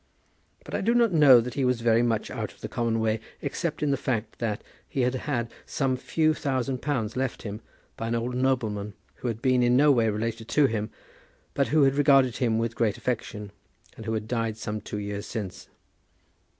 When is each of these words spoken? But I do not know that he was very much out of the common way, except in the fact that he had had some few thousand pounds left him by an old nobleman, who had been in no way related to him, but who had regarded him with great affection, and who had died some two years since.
But 0.63 0.73
I 0.73 0.81
do 0.81 0.95
not 0.95 1.11
know 1.13 1.39
that 1.41 1.53
he 1.53 1.63
was 1.63 1.81
very 1.81 2.01
much 2.01 2.31
out 2.31 2.51
of 2.51 2.61
the 2.61 2.67
common 2.67 2.99
way, 2.99 3.19
except 3.39 3.83
in 3.83 3.91
the 3.91 3.97
fact 3.97 4.39
that 4.39 4.63
he 4.89 5.01
had 5.01 5.13
had 5.13 5.51
some 5.67 5.95
few 5.95 6.33
thousand 6.33 6.81
pounds 6.81 7.15
left 7.15 7.43
him 7.43 7.61
by 7.97 8.07
an 8.07 8.15
old 8.15 8.33
nobleman, 8.33 8.95
who 9.17 9.27
had 9.27 9.43
been 9.43 9.61
in 9.61 9.77
no 9.77 9.91
way 9.91 10.09
related 10.09 10.47
to 10.47 10.65
him, 10.65 10.89
but 11.53 11.67
who 11.67 11.83
had 11.83 11.93
regarded 11.93 12.37
him 12.37 12.57
with 12.57 12.73
great 12.73 12.97
affection, 12.97 13.51
and 13.95 14.07
who 14.07 14.13
had 14.15 14.27
died 14.27 14.57
some 14.57 14.81
two 14.81 14.97
years 14.97 15.27
since. 15.27 15.67